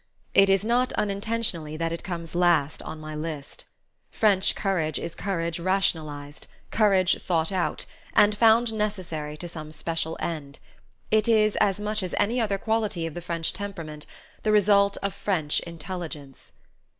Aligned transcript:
It 0.33 0.49
is 0.49 0.65
not 0.65 0.91
unintentionally 0.93 1.77
that 1.77 1.91
it 1.91 2.03
comes 2.03 2.33
last 2.33 2.81
on 2.81 2.99
my 2.99 3.13
list. 3.13 3.65
French 4.09 4.55
courage 4.55 4.97
is 4.97 5.13
courage 5.13 5.59
rationalized, 5.59 6.47
courage 6.71 7.21
thought 7.21 7.51
out, 7.51 7.85
and 8.15 8.35
found 8.35 8.73
necessary 8.73 9.37
to 9.37 9.47
some 9.47 9.71
special 9.71 10.17
end; 10.19 10.57
it 11.11 11.27
is, 11.27 11.55
as 11.57 11.79
much 11.79 12.01
as 12.01 12.15
any 12.17 12.41
other 12.41 12.57
quality 12.57 13.05
of 13.05 13.13
the 13.13 13.21
French 13.21 13.53
temperament, 13.53 14.07
the 14.41 14.51
result 14.51 14.97
of 15.03 15.13
French 15.13 15.59
intelligence. 15.67 16.53